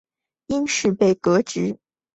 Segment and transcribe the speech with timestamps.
[0.47, 1.77] 因事被革职。